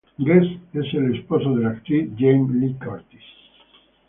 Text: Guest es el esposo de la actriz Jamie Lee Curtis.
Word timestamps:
Guest 0.17 0.59
es 0.73 0.93
el 0.95 1.13
esposo 1.15 1.53
de 1.55 1.61
la 1.63 1.69
actriz 1.69 2.09
Jamie 2.17 2.59
Lee 2.69 2.73
Curtis. 2.83 3.21